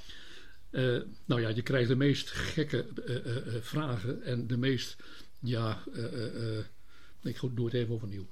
Eh, 0.70 1.00
nou 1.24 1.40
ja, 1.40 1.48
je 1.48 1.62
krijgt 1.62 1.88
de 1.88 1.96
meest 1.96 2.30
gekke 2.30 2.86
eh, 3.06 3.16
eh, 3.16 3.36
eh, 3.56 3.62
vragen 3.62 4.22
en 4.22 4.46
de 4.46 4.56
meest, 4.56 4.96
ja, 5.40 5.82
eh, 5.94 6.04
eh, 6.04 6.58
eh, 6.58 6.64
ik 7.22 7.40
doe 7.56 7.64
het 7.64 7.74
even 7.74 7.94
overnieuw. 7.94 8.26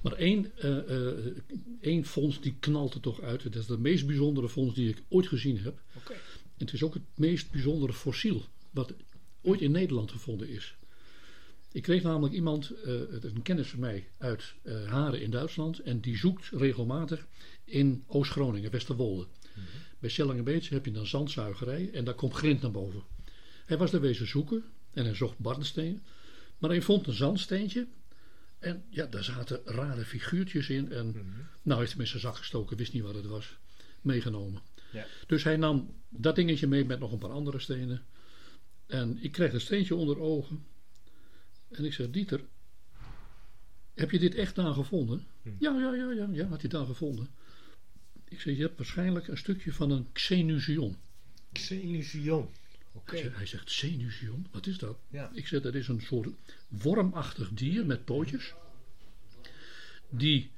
Maar 0.00 0.12
één, 0.12 0.52
eh, 0.56 1.08
eh, 1.08 1.36
één 1.80 2.04
fonds 2.04 2.40
die 2.40 2.54
knalt 2.60 2.94
er 2.94 3.00
toch 3.00 3.20
uit. 3.20 3.42
Dat 3.42 3.54
is 3.54 3.66
de 3.66 3.78
meest 3.78 4.06
bijzondere 4.06 4.48
fonds 4.48 4.74
die 4.74 4.88
ik 4.88 5.02
ooit 5.08 5.26
gezien 5.26 5.58
heb. 5.58 5.82
En 6.04 6.66
het 6.66 6.72
is 6.72 6.82
ook 6.82 6.94
het 6.94 7.02
meest 7.14 7.50
bijzondere 7.50 7.92
fossiel 7.92 8.42
wat 8.70 8.94
ooit 9.42 9.60
in 9.60 9.70
Nederland 9.70 10.10
gevonden 10.10 10.48
is. 10.48 10.74
Ik 11.72 11.82
kreeg 11.82 12.02
namelijk 12.02 12.34
iemand, 12.34 12.72
uh, 12.86 12.92
een 13.20 13.42
kennis 13.42 13.68
van 13.68 13.80
mij 13.80 14.08
uit 14.18 14.54
uh, 14.62 14.88
Haren 14.88 15.22
in 15.22 15.30
Duitsland. 15.30 15.78
En 15.78 16.00
die 16.00 16.16
zoekt 16.16 16.48
regelmatig 16.48 17.26
in 17.64 18.04
Oost-Groningen, 18.06 18.70
Westerwolde. 18.70 19.22
Mm 19.22 19.30
-hmm. 19.54 19.64
Bij 19.98 20.10
Sellingenbeets 20.10 20.68
heb 20.68 20.84
je 20.84 20.90
dan 20.90 21.06
zandzuigerij 21.06 21.90
en 21.92 22.04
daar 22.04 22.14
komt 22.14 22.34
grind 22.34 22.60
naar 22.62 22.70
boven. 22.70 23.02
Hij 23.66 23.78
was 23.78 23.92
er 23.92 24.00
wezen 24.00 24.28
zoeken 24.28 24.64
en 24.90 25.04
hij 25.04 25.14
zocht 25.14 25.38
barnsteen. 25.38 26.02
Maar 26.58 26.70
hij 26.70 26.82
vond 26.82 27.06
een 27.06 27.12
zandsteentje. 27.12 27.86
En 28.60 28.84
ja, 28.88 29.06
daar 29.06 29.24
zaten 29.24 29.60
rare 29.64 30.04
figuurtjes 30.04 30.70
in. 30.70 30.92
En 30.92 31.06
mm 31.06 31.12
-hmm. 31.12 31.46
nou 31.62 31.78
heeft 31.78 31.90
hij 31.90 32.00
met 32.00 32.08
zijn 32.08 32.22
zak 32.22 32.36
gestoken, 32.36 32.76
wist 32.76 32.92
niet 32.92 33.02
wat 33.02 33.14
het 33.14 33.26
was. 33.26 33.58
Meegenomen. 34.00 34.62
Ja. 34.92 35.06
Dus 35.26 35.44
hij 35.44 35.56
nam 35.56 35.94
dat 36.08 36.34
dingetje 36.34 36.66
mee 36.66 36.84
met 36.84 36.98
nog 36.98 37.12
een 37.12 37.18
paar 37.18 37.30
andere 37.30 37.58
stenen. 37.58 38.02
En 38.86 39.18
ik 39.22 39.32
kreeg 39.32 39.52
een 39.52 39.60
steentje 39.60 39.94
onder 39.94 40.18
ogen. 40.18 40.64
En 41.70 41.84
ik 41.84 41.92
zeg, 41.92 42.10
Dieter, 42.10 42.40
heb 43.94 44.10
je 44.10 44.18
dit 44.18 44.34
echt 44.34 44.54
daar 44.54 44.74
gevonden? 44.74 45.26
Hm. 45.42 45.50
Ja, 45.58 45.78
ja, 45.78 45.94
ja, 45.94 46.10
ja, 46.12 46.28
ja, 46.32 46.46
had 46.46 46.60
hij 46.60 46.70
daar 46.70 46.86
gevonden. 46.86 47.28
Ik 48.28 48.40
zeg, 48.40 48.56
je 48.56 48.62
hebt 48.62 48.76
waarschijnlijk 48.76 49.28
een 49.28 49.38
stukje 49.38 49.72
van 49.72 49.90
een 49.90 50.12
xenusion. 50.12 50.96
Xenusion. 51.52 52.48
Okay. 52.92 53.30
Hij 53.34 53.46
zegt, 53.46 53.64
xenusion, 53.64 54.46
wat 54.50 54.66
is 54.66 54.78
dat? 54.78 54.98
Ja. 55.10 55.30
Ik 55.34 55.46
zeg, 55.46 55.62
dat 55.62 55.74
is 55.74 55.88
een 55.88 56.00
soort 56.00 56.28
wormachtig 56.68 57.50
dier 57.52 57.86
met 57.86 58.04
pootjes. 58.04 58.54
Die, 60.08 60.50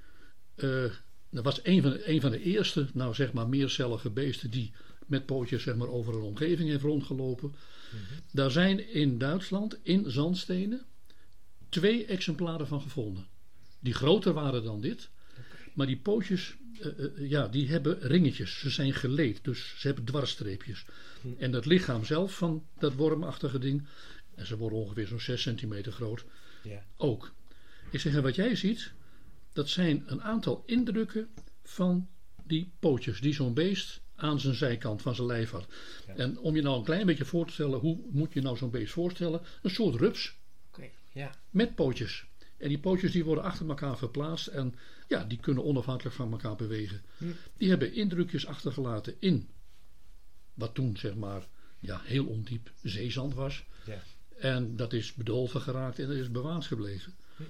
uh, 0.56 0.92
dat 1.30 1.44
was 1.44 1.64
een 1.64 1.82
van, 1.82 1.90
de, 1.90 2.08
een 2.08 2.20
van 2.20 2.30
de 2.30 2.42
eerste, 2.42 2.88
nou 2.92 3.14
zeg 3.14 3.32
maar, 3.32 3.48
meercellige 3.48 4.10
beesten 4.10 4.50
die 4.50 4.72
met 5.06 5.26
pootjes 5.26 5.62
zeg 5.62 5.76
maar, 5.76 5.88
over 5.88 6.14
een 6.14 6.22
omgeving 6.22 6.68
heeft 6.68 6.82
rondgelopen. 6.82 7.48
Mm 7.48 7.54
-hmm. 8.08 8.18
Daar 8.30 8.50
zijn 8.50 8.92
in 8.92 9.18
Duitsland, 9.18 9.78
in 9.82 10.10
zandstenen, 10.10 10.84
twee 11.68 12.04
exemplaren 12.06 12.66
van 12.66 12.80
gevonden. 12.80 13.26
Die 13.80 13.94
groter 13.94 14.32
waren 14.32 14.64
dan 14.64 14.80
dit. 14.80 15.10
Maar 15.74 15.86
die 15.86 15.98
pootjes, 15.98 16.56
uh, 16.80 16.98
uh, 16.98 17.30
ja, 17.30 17.48
die 17.48 17.68
hebben 17.68 17.98
ringetjes. 18.00 18.58
Ze 18.58 18.70
zijn 18.70 18.92
geleed, 18.92 19.44
dus 19.44 19.74
ze 19.78 19.86
hebben 19.86 20.04
dwarsstreepjes. 20.04 20.84
Hm. 21.20 21.28
En 21.38 21.50
dat 21.50 21.66
lichaam 21.66 22.04
zelf 22.04 22.36
van 22.36 22.66
dat 22.78 22.94
wormachtige 22.94 23.58
ding, 23.58 23.86
en 24.34 24.46
ze 24.46 24.56
worden 24.56 24.78
ongeveer 24.78 25.06
zo'n 25.06 25.20
6 25.20 25.42
centimeter 25.42 25.92
groot, 25.92 26.24
ja. 26.62 26.84
ook. 26.96 27.32
Ik 27.90 28.00
zeg, 28.00 28.20
wat 28.20 28.34
jij 28.34 28.56
ziet, 28.56 28.92
dat 29.52 29.68
zijn 29.68 30.02
een 30.06 30.22
aantal 30.22 30.62
indrukken 30.66 31.28
van 31.62 32.08
die 32.44 32.72
pootjes 32.78 33.20
die 33.20 33.34
zo'n 33.34 33.54
beest 33.54 34.00
aan 34.14 34.40
zijn 34.40 34.54
zijkant 34.54 35.02
van 35.02 35.14
zijn 35.14 35.26
lijf 35.26 35.50
had. 35.50 35.66
Ja. 36.06 36.14
En 36.14 36.38
om 36.38 36.56
je 36.56 36.62
nou 36.62 36.78
een 36.78 36.84
klein 36.84 37.06
beetje 37.06 37.24
voor 37.24 37.46
te 37.46 37.52
stellen, 37.52 37.78
hoe 37.78 37.98
moet 38.10 38.32
je 38.32 38.40
nou 38.40 38.56
zo'n 38.56 38.70
beest 38.70 38.92
voorstellen? 38.92 39.40
Een 39.62 39.70
soort 39.70 39.94
rups. 39.94 40.40
Ja. 41.12 41.34
Met 41.50 41.74
pootjes. 41.74 42.24
En 42.62 42.68
die 42.68 42.78
pootjes 42.78 43.12
die 43.12 43.24
worden 43.24 43.44
achter 43.44 43.68
elkaar 43.68 43.98
verplaatst 43.98 44.46
en 44.46 44.74
ja, 45.08 45.24
die 45.24 45.38
kunnen 45.38 45.64
onafhankelijk 45.64 46.16
van 46.16 46.32
elkaar 46.32 46.56
bewegen. 46.56 47.02
Hm. 47.18 47.24
Die 47.56 47.68
hebben 47.68 47.94
indrukjes 47.94 48.46
achtergelaten 48.46 49.14
in 49.18 49.48
wat 50.54 50.74
toen 50.74 50.96
zeg 50.96 51.14
maar 51.14 51.48
ja, 51.78 52.00
heel 52.04 52.26
ondiep 52.26 52.70
zeezand 52.82 53.34
was. 53.34 53.64
Ja. 53.86 54.02
En 54.38 54.76
dat 54.76 54.92
is 54.92 55.14
bedolven 55.14 55.60
geraakt 55.60 55.98
en 55.98 56.06
dat 56.06 56.16
is 56.16 56.30
bewaard 56.30 56.64
gebleven. 56.64 57.14
Hm. 57.36 57.42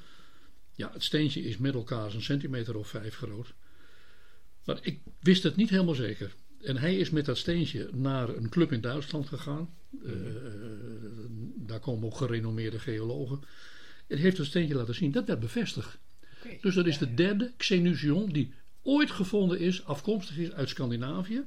Ja, 0.73 0.91
het 0.93 1.05
steentje 1.05 1.43
is 1.43 1.57
met 1.57 1.75
elkaar 1.75 2.15
een 2.15 2.23
centimeter 2.23 2.77
of 2.77 2.89
vijf 2.89 3.17
groot. 3.17 3.55
Maar 4.65 4.79
ik 4.83 5.01
wist 5.21 5.43
het 5.43 5.57
niet 5.57 5.71
helemaal 5.71 5.95
zeker. 5.95 6.35
En 6.63 6.77
hij 6.77 6.97
is 6.97 7.11
met 7.11 7.25
dat 7.25 7.39
steentje 7.39 7.91
naar 7.93 8.29
een 8.29 8.49
club 8.49 8.73
in 8.73 8.81
Duitsland 8.81 9.29
gegaan. 9.29 9.75
Uh, 10.03 10.13
daar 11.57 11.81
komen 11.81 12.05
ook 12.05 12.17
gerenommeerde 12.17 12.79
geologen. 12.79 13.41
En 14.13 14.19
heeft 14.19 14.37
het 14.37 14.47
steentje 14.47 14.75
laten 14.75 14.95
zien. 14.95 15.11
Dat 15.11 15.27
werd 15.27 15.41
bevestigd. 15.41 15.99
Okay. 16.39 16.59
Dus 16.61 16.75
dat 16.75 16.87
is 16.87 16.99
de 16.99 17.15
derde 17.15 17.53
Xenusion 17.57 18.33
die 18.33 18.55
ooit 18.83 19.11
gevonden 19.11 19.59
is, 19.59 19.85
afkomstig 19.85 20.39
is 20.39 20.53
uit 20.53 20.69
Scandinavië. 20.69 21.43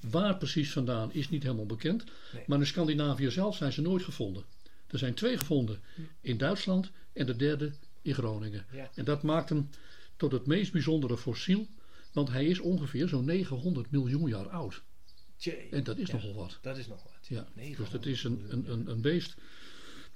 Waar 0.00 0.36
precies 0.36 0.72
vandaan 0.72 1.12
is 1.12 1.28
niet 1.28 1.42
helemaal 1.42 1.66
bekend. 1.66 2.04
Nee. 2.32 2.44
Maar 2.46 2.58
in 2.58 2.66
Scandinavië 2.66 3.30
zelf 3.30 3.56
zijn 3.56 3.72
ze 3.72 3.80
nooit 3.80 4.02
gevonden. 4.02 4.44
Er 4.86 4.98
zijn 4.98 5.14
twee 5.14 5.38
gevonden 5.38 5.80
in 6.20 6.38
Duitsland 6.38 6.90
en 7.12 7.26
de 7.26 7.36
derde 7.36 7.72
in 8.02 8.14
Groningen. 8.14 8.66
Ja. 8.72 8.90
En 8.94 9.04
dat 9.04 9.22
maakt 9.22 9.48
hem 9.48 9.68
tot 10.16 10.32
het 10.32 10.46
meest 10.46 10.72
bijzondere 10.72 11.18
fossiel 11.18 11.68
want 12.12 12.28
hij 12.28 12.44
is 12.44 12.58
ongeveer 12.58 13.08
zo'n 13.08 13.24
900 13.24 13.90
miljoen 13.90 14.28
jaar 14.28 14.48
oud. 14.48 14.82
En 15.70 15.84
dat 15.84 15.98
is 15.98 16.08
ja, 16.08 16.14
nogal 16.14 16.34
wat. 16.34 16.58
Dat 16.62 16.78
is 16.78 16.86
nog 16.86 17.02
wat. 17.02 17.28
Ja. 17.28 17.48
Dus 17.76 17.90
dat 17.90 18.06
is 18.06 18.24
een, 18.24 18.44
een, 18.48 18.70
een, 18.70 18.90
een 18.90 19.00
beest. 19.00 19.36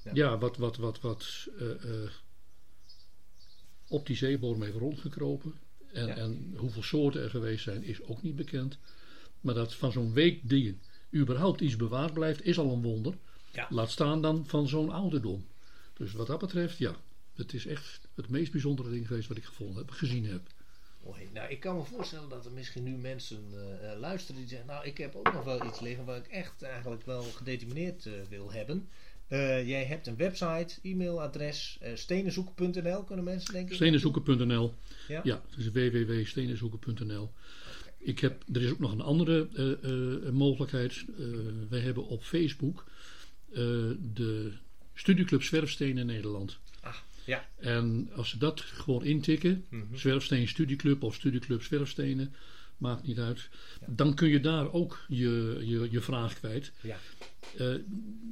Ja, 0.05 0.11
ja 0.13 0.39
wat, 0.39 0.57
wat, 0.57 0.77
wat, 0.77 1.01
wat 1.01 1.49
uh, 1.61 1.69
uh, 1.69 2.11
op 3.89 4.07
die 4.07 4.17
zeebodem 4.17 4.63
heeft 4.63 4.77
rondgekropen. 4.77 5.55
En, 5.93 6.07
ja. 6.07 6.17
en 6.17 6.55
hoeveel 6.57 6.83
soorten 6.83 7.23
er 7.23 7.31
geweest 7.31 7.63
zijn, 7.65 7.83
is 7.83 8.03
ook 8.03 8.23
niet 8.23 8.37
bekend. 8.37 8.79
Maar 9.41 9.55
dat 9.55 9.75
van 9.75 9.93
zo'n 9.93 10.13
weekdien 10.13 10.81
überhaupt 11.15 11.61
iets 11.61 11.77
bewaard 11.77 12.13
blijft, 12.13 12.45
is 12.45 12.59
al 12.59 12.73
een 12.73 12.83
wonder. 12.83 13.15
Ja. 13.53 13.67
Laat 13.71 13.91
staan 13.91 14.23
dan 14.23 14.47
van 14.47 14.69
zo'n 14.69 14.91
ouderdom. 14.91 15.47
Dus 15.93 16.13
wat 16.13 16.27
dat 16.27 16.39
betreft, 16.39 16.79
ja. 16.79 16.97
Het 17.35 17.55
is 17.55 17.67
echt 17.67 18.09
het 18.15 18.29
meest 18.29 18.53
bijzondere 18.53 18.91
ding 18.91 19.07
geweest 19.07 19.29
wat 19.29 19.37
ik 19.37 19.45
gevonden 19.45 19.77
heb, 19.77 19.91
gezien 19.91 20.27
heb. 20.27 20.43
Mooi. 21.05 21.29
Nou, 21.33 21.51
ik 21.51 21.61
kan 21.61 21.77
me 21.77 21.85
voorstellen 21.85 22.29
dat 22.29 22.45
er 22.45 22.53
misschien 22.53 22.83
nu 22.83 22.97
mensen 22.97 23.45
uh, 23.53 23.99
luisteren 23.99 24.41
die 24.41 24.49
zeggen: 24.49 24.67
Nou, 24.67 24.87
ik 24.87 24.99
heb 24.99 25.15
ook 25.15 25.33
nog 25.33 25.45
wel 25.45 25.67
iets 25.67 25.81
liggen 25.81 26.05
waar 26.05 26.17
ik 26.17 26.27
echt 26.27 26.63
eigenlijk 26.63 27.07
wel 27.07 27.23
gedetermineerd 27.23 28.05
uh, 28.05 28.13
wil 28.29 28.53
hebben. 28.53 28.89
Uh, 29.29 29.69
jij 29.69 29.85
hebt 29.85 30.07
een 30.07 30.17
website, 30.17 30.75
e-mailadres, 30.83 31.79
stenenzoeken.nl 31.95 33.05
kunnen 33.05 33.25
mensen 33.25 33.53
denken? 33.53 33.75
Stenenzoeken.nl. 33.75 34.75
Ja, 35.09 35.21
ja 35.25 35.43
dus 35.57 35.71
www.stenenzoeken.nl. 35.71 37.23
Okay. 37.23 37.93
Ik 37.99 38.19
heb, 38.19 38.43
er 38.53 38.63
is 38.63 38.71
ook 38.71 38.79
nog 38.79 38.93
een 38.93 39.01
andere 39.01 39.49
mogelijkheid. 40.33 41.05
wij 41.69 41.81
hebben 41.81 42.07
op 42.07 42.23
Facebook 42.23 42.85
de 44.15 44.53
Studieclub 44.95 45.43
Zwerfstenen 45.43 46.07
Nederland. 46.07 46.59
Ja. 47.25 47.49
En 47.59 48.11
als 48.17 48.29
ze 48.29 48.39
dat 48.39 48.61
gewoon 48.61 49.05
intikken, 49.05 49.65
mm 49.69 49.81
-hmm. 49.81 49.99
Zwerfsteen 49.99 50.49
Studieclub 50.49 51.03
of 51.03 51.15
Studieclub 51.15 51.63
Zwerfstenen, 51.63 52.35
maakt 52.77 53.07
niet 53.07 53.19
uit. 53.19 53.49
Ja. 53.81 53.87
Dan 53.91 54.15
kun 54.15 54.29
je 54.29 54.41
daar 54.41 54.73
ook 54.73 55.05
je, 55.09 55.61
je, 55.63 55.89
je 55.91 56.01
vraag 56.01 56.35
kwijt. 56.35 56.73
Ja. 56.81 56.99
Uh, 57.61 57.77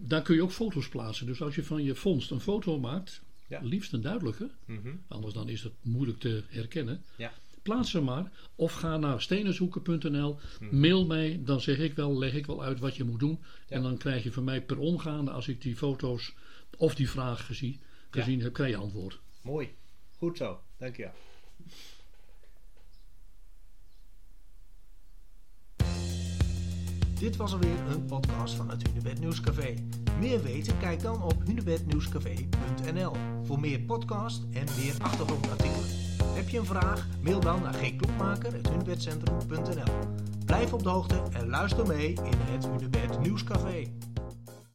daar 0.03 0.23
kun 0.23 0.35
je 0.35 0.43
ook 0.43 0.51
foto's 0.51 0.89
plaatsen. 0.89 1.27
Dus 1.27 1.43
als 1.43 1.55
je 1.55 1.65
van 1.65 1.83
je 1.83 1.95
vondst 1.95 2.31
een 2.31 2.41
foto 2.41 2.79
maakt, 2.79 3.23
ja. 3.47 3.61
liefst 3.63 3.93
een 3.93 4.01
duidelijke, 4.01 4.51
mm 4.67 4.81
-hmm. 4.83 5.03
anders 5.09 5.35
dan 5.35 5.49
is 5.49 5.63
het 5.63 5.73
moeilijk 5.83 6.19
te 6.19 6.43
herkennen. 6.49 7.03
Ja. 7.17 7.33
Plaats 7.63 7.91
ze 7.91 8.01
maar 8.01 8.31
of 8.55 8.73
ga 8.73 8.97
naar 8.97 9.21
stenenzoeken.nl, 9.21 10.39
Mhm. 10.61 10.75
mm. 10.75 10.81
mail 10.81 11.07
mij, 11.07 11.41
dan 11.45 11.61
zeg 11.61 11.79
ik 11.79 11.95
wel, 11.95 12.19
leg 12.19 12.35
ik 12.35 12.47
wel 12.47 12.63
uit 12.63 12.79
wat 12.79 12.97
je 12.97 13.05
moet 13.05 13.21
doen. 13.21 13.39
En 13.69 13.83
dan 13.83 13.97
krijg 13.97 14.23
je 14.23 14.33
van 14.33 14.45
mij 14.45 14.63
per 14.63 14.79
omgaande, 14.79 15.31
als 15.31 15.49
ik 15.49 15.63
die 15.63 15.77
foto's 15.77 16.35
of 16.77 16.95
die 16.95 17.11
vraag 17.11 17.49
zie, 17.53 17.81
gezien 18.11 18.41
heb, 18.41 18.53
krijg 18.53 18.71
je 18.71 18.77
antwoord. 18.77 19.21
Mooi. 19.43 19.75
Goed 20.17 20.37
zo. 20.37 20.61
Dank 20.79 20.97
Dit 27.23 27.37
was 27.37 27.53
alweer 27.53 27.79
een 27.91 28.05
podcast 28.05 28.55
van 28.55 28.71
het 28.71 28.83
Hunebed 28.83 29.21
Nieuwscafé. 29.21 29.75
Meer 30.19 30.43
weten? 30.43 30.79
Kijk 30.79 31.03
dan 31.03 31.23
op 31.23 31.35
hunebednieuwscafé.nl 31.45 33.13
voor 33.43 33.61
meer 33.61 33.81
podcast 33.81 34.43
en 34.53 34.67
meer 34.79 34.95
achtergrondartikelen. 34.99 35.85
Heb 36.25 36.49
je 36.49 36.59
een 36.59 36.65
vraag? 36.65 37.07
Mail 37.21 37.41
dan 37.41 37.63
naar 37.63 37.75
gklokmaker.hunebedcentrum.nl 37.75 39.93
Blijf 40.47 40.73
op 40.73 40.83
de 40.83 40.89
hoogte 40.89 41.23
en 41.33 41.49
luister 41.49 41.87
mee 41.87 42.13
in 42.13 42.39
het 42.51 42.67
Hunebed 42.67 43.21
Nieuwscafé. 43.21 43.87